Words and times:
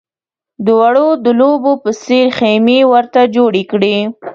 د 0.65 0.67
وړو 0.79 1.07
د 1.23 1.25
لوبو 1.39 1.71
په 1.83 1.89
څېر 2.03 2.25
خېمې 2.37 2.79
ورته 2.93 3.21
جوړې 3.35 3.63
کړې. 3.71 3.97